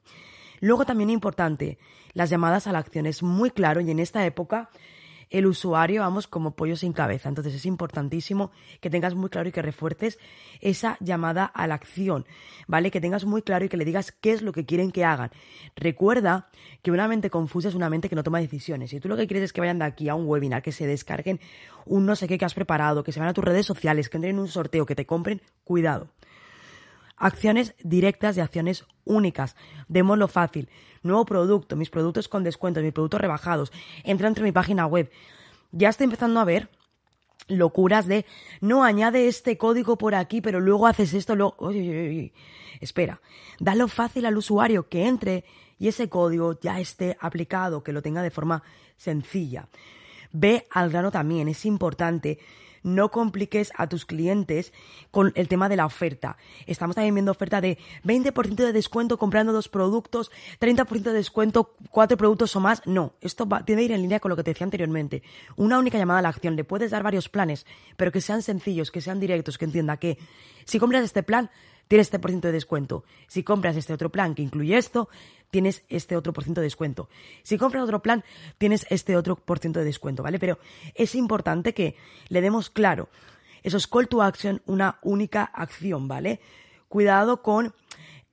Luego 0.63 0.87
también 0.87 1.11
importante, 1.11 1.77
las 2.13 2.31
llamadas 2.31 2.69
a 2.69 2.73
la 2.73 2.79
acción 2.79 3.07
es 3.07 3.25
muy 3.25 3.51
claro 3.51 3.81
y 3.81 3.91
en 3.91 3.99
esta 3.99 4.25
época 4.25 4.71
el 5.29 5.47
usuario, 5.47 6.03
vamos, 6.03 6.29
como 6.29 6.55
pollo 6.55 6.77
sin 6.77 6.93
cabeza. 6.93 7.29
Entonces 7.29 7.53
es 7.53 7.67
importantísimo 7.67 8.53
que 8.81 8.89
tengas 8.89 9.17
muy 9.17 9.29
claro 9.29 9.49
y 9.49 9.53
que 9.53 9.61
refuerces 9.61 10.21
esa 10.61 10.99
llamada 11.01 11.47
a 11.47 11.67
la 11.67 11.75
acción, 11.75 12.27
¿vale? 12.69 12.93
Que 12.93 13.01
tengas 13.01 13.25
muy 13.25 13.43
claro 13.43 13.65
y 13.65 13.69
que 13.69 13.77
le 13.77 13.85
digas 13.85 14.13
qué 14.13 14.31
es 14.31 14.43
lo 14.43 14.53
que 14.53 14.65
quieren 14.65 14.93
que 14.93 15.05
hagan. 15.05 15.33
Recuerda 15.75 16.49
que 16.81 16.93
una 16.93 17.09
mente 17.09 17.29
confusa 17.29 17.69
es 17.69 17.75
una 17.75 17.91
mente 17.91 18.09
que 18.09 18.15
no 18.15 18.23
toma 18.23 18.39
decisiones. 18.39 18.91
Si 18.91 19.01
tú 19.01 19.09
lo 19.09 19.17
que 19.17 19.27
quieres 19.27 19.47
es 19.47 19.53
que 19.53 19.61
vayan 19.61 19.81
de 19.81 19.87
aquí 19.87 20.09
a 20.09 20.15
un 20.15 20.29
webinar, 20.29 20.63
que 20.63 20.71
se 20.71 20.87
descarguen 20.87 21.41
un 21.87 22.07
no 22.07 22.15
sé 22.15 22.29
qué 22.29 22.39
que 22.39 22.45
has 22.45 22.55
preparado, 22.55 23.03
que 23.03 23.11
se 23.11 23.19
van 23.19 23.31
a 23.31 23.35
tus 23.35 23.43
redes 23.43 23.67
sociales, 23.67 24.09
que 24.09 24.17
entren 24.19 24.37
en 24.37 24.41
un 24.41 24.47
sorteo, 24.47 24.87
que 24.87 24.95
te 24.95 25.07
compren, 25.07 25.43
cuidado. 25.65 26.07
Acciones 27.23 27.77
directas 27.85 28.37
y 28.37 28.41
acciones 28.41 28.85
únicas. 29.05 29.55
Démoslo 29.87 30.27
fácil. 30.27 30.69
Nuevo 31.05 31.25
producto, 31.25 31.77
mis 31.77 31.89
productos 31.89 32.27
con 32.27 32.43
descuentos, 32.43 32.83
mis 32.83 32.93
productos 32.93 33.21
rebajados. 33.21 33.71
Entra 34.03 34.27
entre 34.27 34.43
mi 34.43 34.51
página 34.51 34.87
web. 34.87 35.09
Ya 35.71 35.89
estoy 35.89 36.07
empezando 36.07 36.41
a 36.41 36.45
ver 36.45 36.69
locuras 37.47 38.09
de 38.09 38.27
no 38.61 38.83
añade 38.83 39.29
este 39.29 39.57
código 39.57 39.97
por 39.97 40.17
aquí, 40.17 40.41
pero 40.41 40.59
luego 40.59 40.89
haces 40.89 41.15
esto, 41.15 41.37
luego. 41.37 41.55
Oye, 41.59 42.33
Espera, 42.81 43.21
dalo 43.61 43.87
fácil 43.87 44.27
al 44.27 44.37
usuario 44.37 44.89
que 44.89 45.07
entre 45.07 45.45
y 45.79 45.87
ese 45.87 46.09
código 46.09 46.59
ya 46.61 46.81
esté 46.81 47.17
aplicado, 47.21 47.85
que 47.85 47.93
lo 47.93 48.03
tenga 48.03 48.23
de 48.23 48.33
forma 48.33 48.65
sencilla. 48.97 49.69
Ve 50.33 50.67
al 50.73 50.91
grano 50.91 51.13
también, 51.13 51.47
es 51.47 51.65
importante 51.67 52.41
no 52.83 53.11
compliques 53.11 53.73
a 53.77 53.89
tus 53.89 54.05
clientes 54.05 54.73
con 55.11 55.33
el 55.35 55.49
tema 55.49 55.69
de 55.69 55.77
la 55.77 55.87
oferta. 55.87 56.37
Estamos 56.67 56.97
también 56.97 57.15
viendo 57.15 57.31
oferta 57.31 57.61
de 57.61 57.79
20% 58.05 58.55
de 58.55 58.73
descuento 58.73 59.19
comprando 59.19 59.53
dos 59.53 59.69
productos, 59.69 60.31
30% 60.61 61.03
de 61.03 61.13
descuento, 61.13 61.75
cuatro 61.91 62.17
productos 62.17 62.55
o 62.57 62.61
más. 62.61 62.83
No, 62.87 63.15
esto 63.21 63.49
va, 63.49 63.65
tiene 63.65 63.83
que 63.83 63.87
ir 63.87 63.93
en 63.93 64.03
línea 64.03 64.21
con 64.21 64.31
lo 64.31 64.37
que 64.37 64.45
te 64.45 64.51
decía 64.51 64.65
anteriormente. 64.65 65.23
Una 65.57 65.79
única 65.79 65.99
llamada 65.99 66.21
a 66.21 66.23
la 66.23 66.29
acción. 66.29 66.57
Le 66.57 66.65
puedes 66.65 66.91
dar 66.91 67.03
varios 67.03 67.29
planes, 67.29 67.67
pero 67.97 68.13
que 68.13 68.21
sean 68.21 68.43
sencillos, 68.43 68.91
que 68.91 69.01
sean 69.01 69.21
directos, 69.21 69.59
que 69.59 69.65
entienda 69.65 69.97
que 69.97 70.19
si 70.65 70.79
compras 70.79 71.05
este 71.05 71.23
plan, 71.23 71.51
tienes 71.93 72.07
este 72.07 72.19
por 72.19 72.31
ciento 72.31 72.49
de 72.49 72.55
descuento. 72.55 73.05
Si 73.27 73.43
compras 73.43 73.77
este 73.77 73.93
otro 73.93 74.11
plan 74.11 74.35
que 74.35 74.41
incluye 74.41 74.79
esto, 74.79 75.11
tienes 75.51 75.85
este 75.91 76.17
otro 76.17 76.33
por 76.33 76.43
ciento 76.43 76.63
de 76.63 76.65
descuento. 76.65 77.11
Si 77.43 77.59
compras 77.59 77.83
otro 77.85 78.01
plan, 78.01 78.25
tienes 78.57 78.87
este 78.89 79.15
otro 79.15 79.37
por 79.37 79.59
ciento 79.59 79.81
de 79.81 79.85
descuento, 79.85 80.23
¿vale? 80.23 80.39
Pero 80.39 80.59
es 80.95 81.15
importante 81.15 81.75
que 81.75 81.95
le 82.29 82.41
demos 82.41 82.71
claro 82.71 83.11
esos 83.63 83.87
call 83.87 84.09
to 84.09 84.23
action, 84.23 84.63
una 84.65 85.01
única 85.03 85.45
acción, 85.45 86.09
¿vale? 86.09 86.41
Cuidado 86.89 87.43
con 87.43 87.75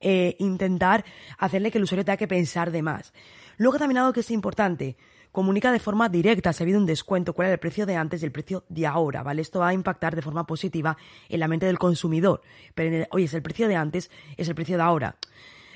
eh, 0.00 0.36
intentar 0.38 1.04
hacerle 1.36 1.70
que 1.70 1.76
el 1.76 1.84
usuario 1.84 2.06
tenga 2.06 2.16
que 2.16 2.28
pensar 2.28 2.70
de 2.70 2.80
más. 2.80 3.12
Luego 3.58 3.78
también 3.78 3.98
algo 3.98 4.14
que 4.14 4.20
es 4.20 4.30
importante, 4.30 4.96
comunica 5.32 5.72
de 5.72 5.78
forma 5.78 6.08
directa 6.08 6.52
si 6.52 6.62
ha 6.62 6.64
habido 6.64 6.78
un 6.78 6.86
descuento, 6.86 7.32
cuál 7.32 7.48
es 7.48 7.52
el 7.52 7.58
precio 7.58 7.86
de 7.86 7.96
antes 7.96 8.22
y 8.22 8.26
el 8.26 8.32
precio 8.32 8.64
de 8.68 8.86
ahora, 8.86 9.22
¿vale? 9.22 9.42
Esto 9.42 9.60
va 9.60 9.68
a 9.68 9.74
impactar 9.74 10.16
de 10.16 10.22
forma 10.22 10.46
positiva 10.46 10.96
en 11.28 11.40
la 11.40 11.48
mente 11.48 11.66
del 11.66 11.78
consumidor. 11.78 12.42
Pero, 12.74 13.06
oye, 13.10 13.24
es 13.24 13.34
el 13.34 13.42
precio 13.42 13.68
de 13.68 13.76
antes, 13.76 14.10
es 14.36 14.48
el 14.48 14.54
precio 14.54 14.76
de 14.76 14.82
ahora. 14.82 15.16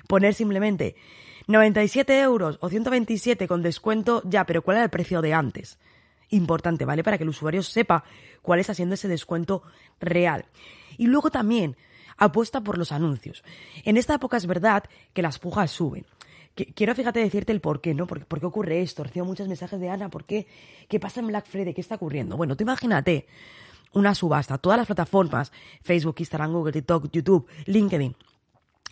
Poner 0.09 0.35
simplemente 0.35 0.97
97 1.47 2.21
euros 2.21 2.59
o 2.61 2.69
127 2.69 3.47
con 3.47 3.63
descuento, 3.63 4.23
ya, 4.25 4.45
pero 4.45 4.63
¿cuál 4.63 4.79
es 4.79 4.85
el 4.85 4.91
precio 4.91 5.23
de 5.23 5.35
antes? 5.35 5.79
Importante, 6.31 6.85
¿vale? 6.85 7.05
Para 7.05 7.19
que 7.19 7.25
el 7.25 7.31
usuario 7.31 7.63
sepa 7.63 8.05
cuál 8.43 8.61
está 8.61 8.75
siendo 8.75 8.95
ese 8.95 9.09
descuento 9.09 9.63
real. 10.01 10.47
Y 10.97 11.07
luego 11.07 11.31
también 11.31 11.77
apuesta 12.17 12.61
por 12.63 12.79
los 12.79 12.93
anuncios. 12.93 13.45
En 13.85 13.97
esta 13.97 14.15
época 14.15 14.37
es 14.37 14.47
verdad 14.47 14.85
que 15.13 15.23
las 15.23 15.39
pujas 15.39 15.71
suben 15.71 16.07
quiero, 16.55 16.95
fíjate, 16.95 17.21
decirte 17.21 17.53
el 17.53 17.61
por 17.61 17.81
qué, 17.81 17.95
¿no? 17.95 18.07
¿Por, 18.07 18.27
qué 18.27 18.47
ocurre 18.47 18.81
esto? 18.81 19.05
Recibo 19.05 19.27
muchos 19.27 19.49
mensajes 19.49 19.81
de 19.81 19.89
Ana, 19.89 20.09
¿por 20.11 20.25
qué? 20.25 20.47
¿Qué 20.89 21.01
pasa 21.01 21.21
en 21.21 21.29
Black 21.29 21.47
Friday? 21.47 21.75
¿Qué 21.75 21.81
está 21.81 21.97
ocurriendo? 21.97 22.37
Bueno, 22.37 22.57
tú 22.57 22.63
imagínate 22.63 23.27
una 23.93 24.15
subasta. 24.15 24.59
Todas 24.59 24.79
las 24.79 24.87
plataformas, 24.87 25.53
Facebook, 25.83 26.17
Instagram, 26.19 26.53
Google, 26.53 26.73
TikTok, 26.73 27.11
YouTube, 27.11 27.47
LinkedIn, 27.67 28.17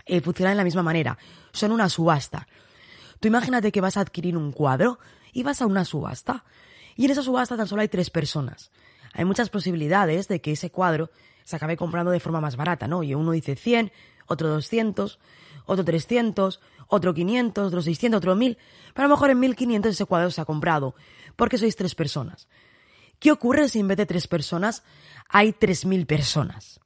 eh, 0.07 0.21
funcionan 0.21 0.53
de 0.53 0.57
la 0.59 0.65
misma 0.65 0.83
manera. 0.83 1.19
Son 1.53 1.73
una 1.73 1.89
subasta. 1.89 2.47
Tú 3.21 3.29
imagínate 3.29 3.71
que 3.71 3.81
vas 3.81 3.97
a 3.97 4.01
adquirir 4.01 4.37
un 4.37 4.53
cuadro 4.53 4.99
y 5.33 5.43
vas 5.43 5.63
a 5.63 5.67
una 5.67 5.85
subasta. 5.85 6.45
Y 6.97 7.05
en 7.05 7.13
esa 7.13 7.23
subasta 7.23 7.57
tan 7.57 7.67
solo 7.67 7.83
hay 7.83 7.89
tres 7.89 8.11
personas. 8.11 8.71
Hay 9.13 9.25
muchas 9.25 9.51
posibilidades 9.51 10.29
de 10.29 10.41
que 10.41 10.53
ese 10.53 10.71
cuadro 10.71 11.11
se 11.45 11.57
acabe 11.57 11.77
comprando 11.77 12.11
de 12.11 12.21
forma 12.21 12.41
más 12.41 12.57
barata, 12.57 12.87
¿no? 12.87 13.03
Y 13.03 13.15
uno 13.15 13.33
dice 13.33 13.57
100, 13.57 13.93
otro 14.27 14.49
200, 14.49 15.19
otro 15.67 15.85
300, 15.85 16.61
otro 16.93 17.15
500, 17.15 17.69
otro 17.69 17.81
600, 17.81 18.19
otro 18.19 18.37
1000, 18.37 18.59
pero 18.93 19.07
a 19.07 19.09
lo 19.09 19.15
mejor 19.15 19.31
en 19.31 19.41
1500 19.41 19.93
ese 19.93 20.05
cuadro 20.05 20.31
se 20.31 20.43
ha 20.43 20.45
comprado, 20.45 20.95
porque 21.37 21.57
sois 21.57 21.75
tres 21.75 21.95
personas. 21.95 22.49
¿Qué 23.19 23.33
ocurre 23.33 23.71
si 23.71 23.81
en 23.81 23.89
vez 23.89 23.97
de 23.97 24.05
tres 24.05 24.29
personas 24.29 24.83
hay 25.31 25.55
3000 25.55 26.05
personas? 26.05 26.81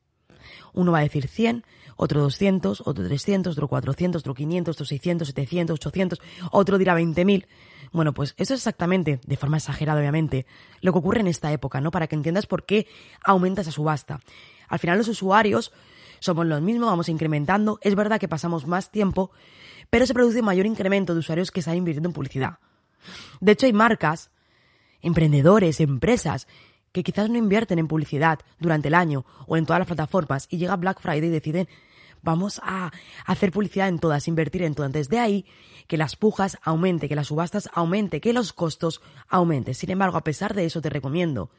Uno 0.74 0.92
va 0.92 0.98
a 0.98 1.02
decir 1.02 1.26
100, 1.26 1.64
otro 1.96 2.20
200, 2.20 2.82
otro 2.86 3.04
300, 3.04 3.52
otro 3.52 3.66
400, 3.66 4.20
otro 4.20 4.34
500, 4.34 4.76
otro 4.76 4.86
600, 4.86 5.26
700, 5.26 5.74
800, 5.74 6.20
otro 6.52 6.78
dirá 6.78 6.96
20.000. 6.96 7.46
Bueno, 7.90 8.14
pues 8.14 8.34
eso 8.36 8.54
es 8.54 8.60
exactamente, 8.60 9.18
de 9.26 9.36
forma 9.36 9.56
exagerada 9.56 9.98
obviamente, 9.98 10.46
lo 10.82 10.92
que 10.92 10.98
ocurre 11.00 11.20
en 11.20 11.26
esta 11.26 11.50
época, 11.50 11.80
¿no? 11.80 11.90
Para 11.90 12.06
que 12.06 12.14
entiendas 12.14 12.46
por 12.46 12.64
qué 12.64 12.86
aumenta 13.24 13.62
esa 13.62 13.72
subasta. 13.72 14.20
Al 14.68 14.78
final 14.78 14.98
los 14.98 15.08
usuarios 15.08 15.72
somos 16.26 16.46
los 16.46 16.60
mismos, 16.60 16.88
vamos 16.88 17.08
incrementando. 17.08 17.78
Es 17.82 17.94
verdad 17.94 18.20
que 18.20 18.28
pasamos 18.28 18.66
más 18.66 18.90
tiempo, 18.90 19.30
pero 19.88 20.06
se 20.06 20.14
produce 20.14 20.42
mayor 20.42 20.66
incremento 20.66 21.14
de 21.14 21.20
usuarios 21.20 21.50
que 21.50 21.60
están 21.60 21.76
invirtiendo 21.76 22.08
en 22.08 22.12
publicidad. 22.12 22.58
De 23.40 23.52
hecho, 23.52 23.66
hay 23.66 23.72
marcas, 23.72 24.30
emprendedores, 25.00 25.80
empresas 25.80 26.46
que 26.92 27.02
quizás 27.02 27.30
no 27.30 27.38
invierten 27.38 27.78
en 27.78 27.88
publicidad 27.88 28.40
durante 28.58 28.88
el 28.88 28.94
año 28.94 29.24
o 29.46 29.56
en 29.56 29.66
todas 29.66 29.80
las 29.80 29.86
plataformas 29.86 30.46
y 30.50 30.58
llega 30.58 30.76
Black 30.76 31.00
Friday 31.00 31.28
y 31.28 31.32
deciden 31.32 31.68
vamos 32.22 32.60
a 32.64 32.90
hacer 33.24 33.52
publicidad 33.52 33.88
en 33.88 33.98
todas, 33.98 34.28
invertir 34.28 34.62
en 34.62 34.74
todas. 34.74 34.92
Desde 34.92 35.18
ahí 35.18 35.46
que 35.86 35.96
las 35.96 36.16
pujas 36.16 36.58
aumente, 36.62 37.08
que 37.08 37.14
las 37.14 37.28
subastas 37.28 37.70
aumente, 37.72 38.20
que 38.20 38.32
los 38.32 38.52
costos 38.52 39.00
aumenten. 39.28 39.74
Sin 39.74 39.90
embargo, 39.90 40.16
a 40.18 40.24
pesar 40.24 40.54
de 40.54 40.64
eso, 40.64 40.80
te 40.82 40.90
recomiendo 40.90 41.50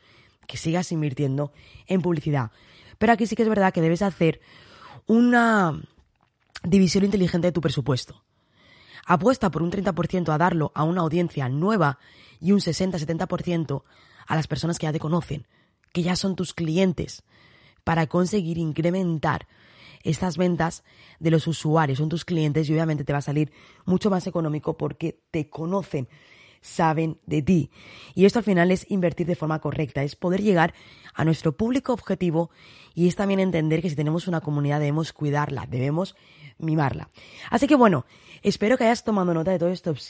que 0.45 0.57
sigas 0.57 0.91
invirtiendo 0.91 1.53
en 1.87 2.01
publicidad. 2.01 2.51
Pero 2.97 3.13
aquí 3.13 3.27
sí 3.27 3.35
que 3.35 3.43
es 3.43 3.49
verdad 3.49 3.73
que 3.73 3.81
debes 3.81 4.01
hacer 4.01 4.39
una 5.05 5.81
división 6.63 7.03
inteligente 7.05 7.47
de 7.47 7.51
tu 7.51 7.61
presupuesto. 7.61 8.23
Apuesta 9.05 9.49
por 9.49 9.63
un 9.63 9.71
30% 9.71 10.33
a 10.33 10.37
darlo 10.37 10.71
a 10.75 10.83
una 10.83 11.01
audiencia 11.01 11.47
nueva 11.47 11.97
y 12.41 12.51
un 12.51 12.59
60-70% 12.59 13.83
a 14.27 14.35
las 14.35 14.47
personas 14.47 14.77
que 14.77 14.85
ya 14.85 14.91
te 14.91 14.99
conocen, 14.99 15.47
que 15.93 16.03
ya 16.03 16.15
son 16.15 16.35
tus 16.35 16.53
clientes, 16.53 17.23
para 17.83 18.07
conseguir 18.07 18.57
incrementar 18.57 19.47
estas 20.03 20.37
ventas 20.37 20.83
de 21.19 21.31
los 21.31 21.47
usuarios, 21.47 21.99
son 21.99 22.09
tus 22.09 22.25
clientes 22.25 22.67
y 22.67 22.73
obviamente 22.73 23.05
te 23.05 23.13
va 23.13 23.19
a 23.19 23.21
salir 23.21 23.51
mucho 23.85 24.09
más 24.09 24.27
económico 24.27 24.77
porque 24.77 25.21
te 25.31 25.49
conocen, 25.49 26.09
saben 26.67 27.19
de 27.25 27.41
ti. 27.41 27.71
Y 28.13 28.25
esto 28.25 28.39
al 28.39 28.45
final 28.45 28.71
es 28.71 28.85
invertir 28.89 29.25
de 29.25 29.35
forma 29.35 29.59
correcta, 29.59 30.03
es 30.03 30.15
poder 30.15 30.41
llegar 30.41 30.73
a 31.13 31.23
nuestro 31.25 31.55
público 31.55 31.93
objetivo 31.93 32.51
y 32.93 33.07
es 33.07 33.15
también 33.15 33.39
entender 33.39 33.81
que 33.81 33.89
si 33.89 33.95
tenemos 33.95 34.27
una 34.27 34.41
comunidad 34.41 34.79
debemos 34.79 35.13
cuidarla, 35.13 35.65
debemos 35.65 36.15
mimarla. 36.57 37.09
Así 37.49 37.67
que 37.67 37.75
bueno, 37.75 38.05
espero 38.43 38.77
que 38.77 38.83
hayas 38.83 39.03
tomado 39.03 39.33
nota 39.33 39.51
de 39.51 39.59
todos 39.59 39.73
estos 39.73 40.07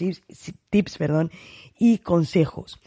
tips, 0.69 0.97
perdón, 0.97 1.31
y 1.77 1.99
consejos. 1.99 2.79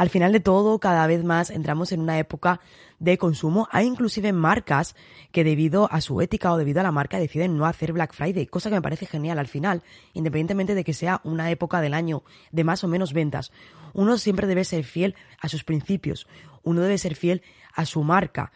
Al 0.00 0.08
final 0.08 0.32
de 0.32 0.40
todo, 0.40 0.78
cada 0.78 1.06
vez 1.06 1.24
más 1.24 1.50
entramos 1.50 1.92
en 1.92 2.00
una 2.00 2.18
época 2.18 2.58
de 3.00 3.18
consumo. 3.18 3.68
Hay 3.70 3.86
inclusive 3.86 4.32
marcas 4.32 4.96
que 5.30 5.44
debido 5.44 5.92
a 5.92 6.00
su 6.00 6.22
ética 6.22 6.50
o 6.54 6.56
debido 6.56 6.80
a 6.80 6.82
la 6.82 6.90
marca 6.90 7.18
deciden 7.18 7.58
no 7.58 7.66
hacer 7.66 7.92
Black 7.92 8.14
Friday, 8.14 8.46
cosa 8.46 8.70
que 8.70 8.76
me 8.76 8.80
parece 8.80 9.04
genial 9.04 9.38
al 9.38 9.46
final, 9.46 9.82
independientemente 10.14 10.74
de 10.74 10.84
que 10.84 10.94
sea 10.94 11.20
una 11.22 11.50
época 11.50 11.82
del 11.82 11.92
año 11.92 12.22
de 12.50 12.64
más 12.64 12.82
o 12.82 12.88
menos 12.88 13.12
ventas. 13.12 13.52
Uno 13.92 14.16
siempre 14.16 14.46
debe 14.46 14.64
ser 14.64 14.84
fiel 14.84 15.16
a 15.38 15.50
sus 15.50 15.64
principios, 15.64 16.26
uno 16.62 16.80
debe 16.80 16.96
ser 16.96 17.14
fiel 17.14 17.42
a 17.74 17.84
su 17.84 18.02
marca. 18.02 18.52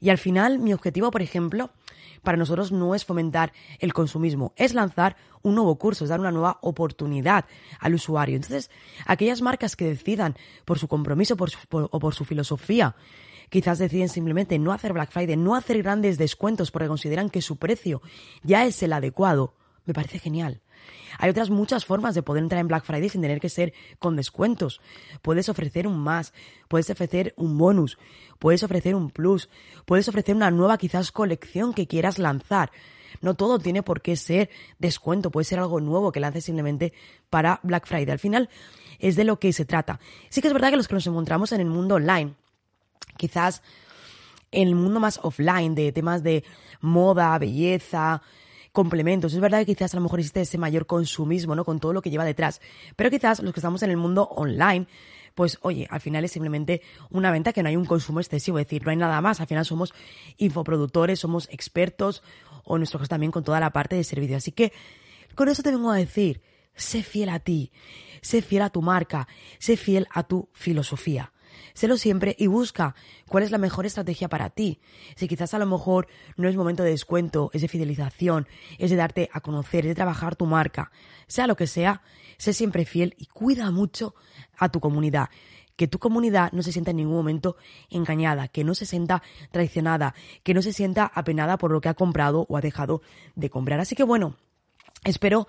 Y 0.00 0.08
al 0.08 0.16
final, 0.16 0.58
mi 0.58 0.72
objetivo, 0.72 1.10
por 1.10 1.20
ejemplo, 1.20 1.70
para 2.22 2.36
nosotros 2.36 2.72
no 2.72 2.94
es 2.94 3.04
fomentar 3.04 3.52
el 3.78 3.92
consumismo, 3.92 4.52
es 4.56 4.74
lanzar 4.74 5.16
un 5.42 5.54
nuevo 5.54 5.76
curso, 5.78 6.04
es 6.04 6.10
dar 6.10 6.20
una 6.20 6.32
nueva 6.32 6.58
oportunidad 6.62 7.44
al 7.80 7.94
usuario. 7.94 8.36
Entonces, 8.36 8.70
aquellas 9.06 9.42
marcas 9.42 9.76
que 9.76 9.86
decidan 9.86 10.36
por 10.64 10.78
su 10.78 10.88
compromiso 10.88 11.36
o 11.70 12.00
por 12.00 12.14
su 12.14 12.24
filosofía, 12.24 12.96
quizás 13.48 13.78
deciden 13.78 14.08
simplemente 14.08 14.58
no 14.58 14.72
hacer 14.72 14.92
Black 14.92 15.10
Friday, 15.10 15.36
no 15.36 15.54
hacer 15.54 15.82
grandes 15.82 16.18
descuentos 16.18 16.70
porque 16.70 16.88
consideran 16.88 17.30
que 17.30 17.42
su 17.42 17.56
precio 17.56 18.02
ya 18.42 18.64
es 18.64 18.82
el 18.82 18.92
adecuado, 18.92 19.54
me 19.84 19.94
parece 19.94 20.18
genial. 20.18 20.60
Hay 21.18 21.30
otras 21.30 21.50
muchas 21.50 21.84
formas 21.84 22.14
de 22.14 22.22
poder 22.22 22.42
entrar 22.42 22.60
en 22.60 22.68
Black 22.68 22.84
Friday 22.84 23.08
sin 23.08 23.22
tener 23.22 23.40
que 23.40 23.48
ser 23.48 23.72
con 23.98 24.16
descuentos. 24.16 24.80
Puedes 25.22 25.48
ofrecer 25.48 25.86
un 25.86 25.98
más, 25.98 26.32
puedes 26.68 26.88
ofrecer 26.90 27.34
un 27.36 27.58
bonus, 27.58 27.98
puedes 28.38 28.62
ofrecer 28.62 28.94
un 28.94 29.10
plus, 29.10 29.48
puedes 29.84 30.08
ofrecer 30.08 30.36
una 30.36 30.50
nueva 30.50 30.78
quizás 30.78 31.10
colección 31.12 31.72
que 31.74 31.86
quieras 31.86 32.18
lanzar. 32.18 32.70
No 33.20 33.34
todo 33.34 33.58
tiene 33.58 33.82
por 33.82 34.00
qué 34.02 34.16
ser 34.16 34.50
descuento, 34.78 35.30
puede 35.30 35.44
ser 35.44 35.58
algo 35.58 35.80
nuevo 35.80 36.12
que 36.12 36.20
lances 36.20 36.44
simplemente 36.44 36.92
para 37.30 37.60
Black 37.62 37.86
Friday. 37.86 38.10
Al 38.10 38.18
final 38.18 38.48
es 38.98 39.16
de 39.16 39.24
lo 39.24 39.38
que 39.38 39.52
se 39.52 39.64
trata. 39.64 39.98
Sí 40.28 40.40
que 40.40 40.48
es 40.48 40.54
verdad 40.54 40.70
que 40.70 40.76
los 40.76 40.88
que 40.88 40.94
nos 40.94 41.06
encontramos 41.06 41.52
en 41.52 41.60
el 41.60 41.66
mundo 41.66 41.96
online, 41.96 42.34
quizás 43.16 43.62
en 44.50 44.68
el 44.68 44.74
mundo 44.74 45.00
más 45.00 45.20
offline 45.22 45.74
de 45.74 45.92
temas 45.92 46.22
de 46.22 46.44
moda, 46.80 47.38
belleza, 47.38 48.22
complementos. 48.78 49.34
Es 49.34 49.40
verdad 49.40 49.58
que 49.66 49.74
quizás 49.74 49.92
a 49.92 49.96
lo 49.96 50.04
mejor 50.04 50.20
existe 50.20 50.40
ese 50.40 50.56
mayor 50.56 50.86
consumismo, 50.86 51.56
¿no? 51.56 51.64
Con 51.64 51.80
todo 51.80 51.92
lo 51.92 52.00
que 52.00 52.10
lleva 52.10 52.24
detrás. 52.24 52.60
Pero 52.94 53.10
quizás 53.10 53.42
los 53.42 53.52
que 53.52 53.58
estamos 53.58 53.82
en 53.82 53.90
el 53.90 53.96
mundo 53.96 54.28
online, 54.36 54.86
pues 55.34 55.58
oye, 55.62 55.88
al 55.90 56.00
final 56.00 56.24
es 56.24 56.30
simplemente 56.30 56.80
una 57.10 57.32
venta 57.32 57.52
que 57.52 57.60
no 57.60 57.68
hay 57.68 57.74
un 57.74 57.86
consumo 57.86 58.20
excesivo, 58.20 58.56
es 58.60 58.66
decir, 58.66 58.84
no 58.84 58.92
hay 58.92 58.96
nada 58.96 59.20
más. 59.20 59.40
Al 59.40 59.48
final 59.48 59.64
somos 59.64 59.92
infoproductores, 60.36 61.18
somos 61.18 61.48
expertos, 61.50 62.22
o 62.62 62.76
en 62.76 62.82
nuestro 62.82 63.00
caso 63.00 63.08
también 63.08 63.32
con 63.32 63.42
toda 63.42 63.58
la 63.58 63.70
parte 63.70 63.96
de 63.96 64.04
servicio. 64.04 64.36
Así 64.36 64.52
que 64.52 64.72
con 65.34 65.48
eso 65.48 65.64
te 65.64 65.72
vengo 65.72 65.90
a 65.90 65.96
decir, 65.96 66.40
sé 66.76 67.02
fiel 67.02 67.30
a 67.30 67.40
ti, 67.40 67.72
sé 68.20 68.42
fiel 68.42 68.62
a 68.62 68.70
tu 68.70 68.80
marca, 68.80 69.26
sé 69.58 69.76
fiel 69.76 70.06
a 70.12 70.22
tu 70.22 70.50
filosofía. 70.52 71.32
Sélo 71.74 71.96
siempre 71.96 72.34
y 72.38 72.46
busca 72.46 72.94
cuál 73.28 73.44
es 73.44 73.50
la 73.50 73.58
mejor 73.58 73.86
estrategia 73.86 74.28
para 74.28 74.50
ti. 74.50 74.80
Si 75.16 75.28
quizás 75.28 75.54
a 75.54 75.58
lo 75.58 75.66
mejor 75.66 76.08
no 76.36 76.48
es 76.48 76.56
momento 76.56 76.82
de 76.82 76.90
descuento, 76.90 77.50
es 77.52 77.62
de 77.62 77.68
fidelización, 77.68 78.46
es 78.78 78.90
de 78.90 78.96
darte 78.96 79.30
a 79.32 79.40
conocer, 79.40 79.84
es 79.84 79.90
de 79.90 79.94
trabajar 79.94 80.36
tu 80.36 80.46
marca, 80.46 80.90
sea 81.26 81.46
lo 81.46 81.56
que 81.56 81.66
sea, 81.66 82.02
sé 82.36 82.52
siempre 82.52 82.84
fiel 82.84 83.14
y 83.18 83.26
cuida 83.26 83.70
mucho 83.70 84.14
a 84.56 84.68
tu 84.68 84.80
comunidad 84.80 85.28
que 85.78 85.86
tu 85.86 86.00
comunidad 86.00 86.50
no 86.50 86.64
se 86.64 86.72
sienta 86.72 86.90
en 86.90 86.96
ningún 86.96 87.14
momento 87.14 87.56
engañada, 87.88 88.48
que 88.48 88.64
no 88.64 88.74
se 88.74 88.84
sienta 88.84 89.22
traicionada, 89.52 90.12
que 90.42 90.52
no 90.52 90.60
se 90.60 90.72
sienta 90.72 91.06
apenada 91.06 91.56
por 91.56 91.70
lo 91.70 91.80
que 91.80 91.88
ha 91.88 91.94
comprado 91.94 92.46
o 92.48 92.56
ha 92.56 92.60
dejado 92.60 93.00
de 93.36 93.48
comprar. 93.48 93.78
Así 93.78 93.94
que 93.94 94.02
bueno, 94.02 94.36
espero 95.04 95.46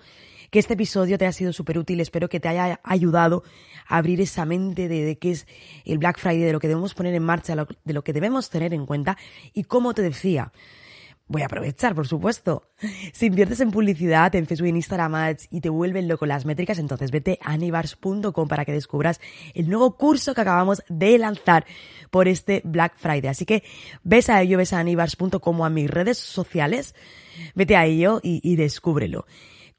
que 0.50 0.58
este 0.58 0.74
episodio 0.74 1.18
te 1.18 1.24
haya 1.24 1.32
sido 1.32 1.52
súper 1.52 1.78
útil, 1.78 2.00
espero 2.00 2.28
que 2.28 2.40
te 2.40 2.48
haya 2.48 2.80
ayudado 2.82 3.42
a 3.86 3.98
abrir 3.98 4.20
esa 4.20 4.44
mente 4.44 4.88
de, 4.88 5.16
qué 5.18 5.32
es 5.32 5.46
el 5.84 5.98
Black 5.98 6.18
Friday, 6.18 6.42
de 6.42 6.52
lo 6.52 6.60
que 6.60 6.68
debemos 6.68 6.94
poner 6.94 7.14
en 7.14 7.22
marcha, 7.22 7.54
de 7.84 7.92
lo 7.92 8.04
que 8.04 8.12
debemos 8.12 8.50
tener 8.50 8.74
en 8.74 8.86
cuenta 8.86 9.16
y 9.54 9.64
como 9.64 9.94
te 9.94 10.02
decía, 10.02 10.52
voy 11.30 11.42
a 11.42 11.46
aprovechar, 11.46 11.94
por 11.94 12.06
supuesto. 12.06 12.64
Si 13.12 13.26
inviertes 13.26 13.60
en 13.60 13.70
publicidad 13.70 14.34
en 14.34 14.46
Facebook 14.46 14.68
en 14.68 14.76
Instagram 14.76 15.14
Ads 15.14 15.48
y 15.50 15.60
te 15.60 15.68
vuelven 15.68 16.08
loco 16.08 16.26
las 16.26 16.44
métricas, 16.44 16.78
entonces 16.78 17.10
vete 17.10 17.38
a 17.42 17.52
anibars.com 17.52 18.48
para 18.48 18.64
que 18.64 18.72
descubras 18.72 19.20
el 19.54 19.68
nuevo 19.68 19.96
curso 19.96 20.34
que 20.34 20.40
acabamos 20.40 20.82
de 20.88 21.18
lanzar 21.18 21.66
por 22.10 22.26
este 22.26 22.62
Black 22.64 22.94
Friday. 22.96 23.28
Así 23.28 23.44
que 23.44 23.62
ves 24.02 24.28
a 24.28 24.42
ello, 24.42 24.58
ves 24.58 24.72
a 24.72 24.80
anibars.com 24.80 25.60
o 25.60 25.64
a 25.64 25.70
mis 25.70 25.88
redes 25.88 26.18
sociales, 26.18 26.94
vete 27.54 27.76
a 27.76 27.86
ello 27.86 28.20
y 28.22 28.56
descúbrelo. 28.56 29.26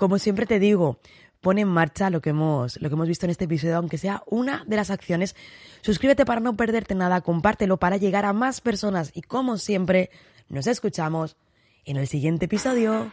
Como 0.01 0.17
siempre 0.17 0.48
te 0.48 0.58
digo, 0.58 0.98
pon 1.41 1.60
en 1.60 1.67
marcha 1.67 2.10
lo 2.10 2.22
que 2.22 2.31
hemos, 2.31 2.81
lo 2.81 2.89
que 2.89 2.96
hemos 2.96 3.08
visto 3.08 3.27
en 3.27 3.29
este 3.29 3.46
episodio, 3.46 3.77
aunque 3.77 4.00
sea 4.00 4.24
una 4.25 4.63
de 4.65 4.75
las 4.75 4.89
acciones. 4.89 5.36
Suscríbete 5.81 6.25
para 6.25 6.41
no 6.41 6.58
perderte 6.58 6.96
nada, 6.96 7.22
compártelo 7.22 7.77
para 7.77 7.98
llegar 7.98 8.25
a 8.25 8.34
más 8.34 8.62
personas 8.62 9.12
y 9.13 9.22
como 9.22 9.60
siempre, 9.60 10.10
nos 10.50 10.65
escuchamos 10.65 11.38
en 11.86 11.98
el 11.98 12.08
siguiente 12.08 12.46
episodio. 12.46 13.12